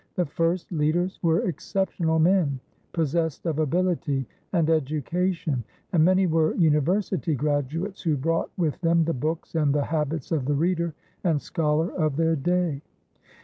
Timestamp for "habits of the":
9.85-10.55